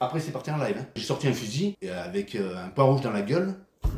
Après, 0.00 0.20
c'est 0.20 0.30
parti 0.32 0.50
en 0.50 0.58
live. 0.58 0.76
hein. 0.78 0.86
J'ai 0.96 1.02
sorti 1.04 1.28
un 1.28 1.32
fusil 1.32 1.76
avec 2.04 2.34
euh, 2.34 2.56
un 2.64 2.68
point 2.68 2.84
rouge 2.84 3.00
dans 3.00 3.10
la 3.10 3.22
gueule. 3.22 3.54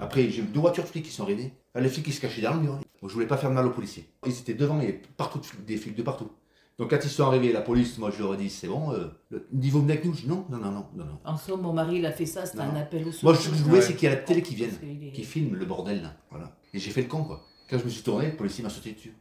Après, 0.00 0.28
j'ai 0.30 0.40
eu 0.42 0.44
deux 0.44 0.60
voitures 0.60 0.84
de 0.84 0.88
flics 0.88 1.04
qui 1.04 1.10
sont 1.12 1.22
arrivées. 1.24 1.52
Là, 1.74 1.80
les 1.80 1.88
flics 1.88 2.04
qui 2.04 2.12
se 2.12 2.20
cachaient 2.20 2.42
dans 2.42 2.54
le 2.54 2.60
mur. 2.60 2.72
Moi, 2.74 3.08
je 3.08 3.12
voulais 3.12 3.26
pas 3.26 3.36
faire 3.36 3.50
de 3.50 3.54
mal 3.54 3.66
aux 3.66 3.70
policiers. 3.70 4.08
Ils 4.26 4.32
étaient 4.32 4.54
devant, 4.54 4.78
avait 4.78 5.00
partout 5.16 5.38
de 5.38 5.62
des 5.66 5.76
flics 5.76 5.96
de 5.96 6.02
partout. 6.02 6.30
Donc, 6.78 6.90
quand 6.90 6.98
ils 7.02 7.08
sont 7.10 7.24
arrivés, 7.24 7.52
la 7.52 7.60
police, 7.60 7.98
moi, 7.98 8.10
je 8.10 8.20
leur 8.22 8.34
ai 8.34 8.36
dit, 8.36 8.50
c'est 8.50 8.66
bon, 8.66 8.92
euh, 8.92 9.06
le 9.30 9.46
niveau 9.52 9.80
avec 9.80 10.04
nous. 10.04 10.12
Je 10.14 10.22
dis, 10.22 10.28
non, 10.28 10.44
non, 10.50 10.58
non, 10.58 10.70
non, 10.72 10.86
non. 10.96 11.18
En 11.24 11.36
somme, 11.36 11.62
mon 11.62 11.72
mari, 11.72 11.98
il 11.98 12.06
a 12.06 12.10
fait 12.12 12.26
ça, 12.26 12.46
c'était 12.46 12.60
un 12.62 12.74
appel 12.74 13.06
au 13.06 13.12
secours. 13.12 13.30
Moi, 13.30 13.38
ce 13.38 13.48
que 13.48 13.54
je 13.54 13.62
voulais, 13.62 13.80
c'est 13.80 13.94
qu'il 13.94 14.08
y 14.08 14.12
ait 14.12 14.16
la 14.16 14.20
télé 14.22 14.42
qui 14.42 14.54
vienne, 14.56 14.76
qui 15.12 15.22
filme 15.22 15.54
le 15.54 15.64
bordel, 15.64 16.02
là. 16.02 16.14
Voilà. 16.30 16.56
Et 16.72 16.78
j'ai 16.80 16.90
fait 16.90 17.02
le 17.02 17.08
con, 17.08 17.22
quoi. 17.22 17.44
Quand 17.70 17.78
je 17.78 17.84
me 17.84 17.90
suis 17.90 18.02
tourné, 18.02 18.30
le 18.30 18.36
policier 18.36 18.64
m'a 18.64 18.70
sauté 18.70 18.92
dessus. 18.92 19.14